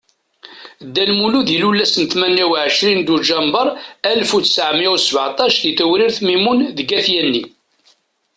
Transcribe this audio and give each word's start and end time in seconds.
Dda 0.87 1.03
Lmulud 1.11 1.47
ilul 1.55 1.77
ass 1.83 1.95
tmenya 2.11 2.45
u 2.51 2.53
ɛecrin 2.65 2.99
Duǧember 3.07 3.67
Alef 4.09 4.31
u 4.37 4.39
ttɛemya 4.41 4.89
u 4.95 4.97
sbaɛṭac 5.07 5.53
di 5.63 5.71
Tewrirt 5.77 6.17
Mimun 6.27 6.59
deg 6.77 6.89
At 6.99 7.07
Yanni. 7.13 7.43